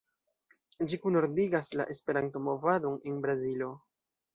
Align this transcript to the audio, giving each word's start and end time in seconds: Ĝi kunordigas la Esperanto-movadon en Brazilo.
Ĝi 0.93 0.99
kunordigas 1.03 1.71
la 1.77 1.87
Esperanto-movadon 1.95 3.01
en 3.13 3.25
Brazilo. 3.29 3.75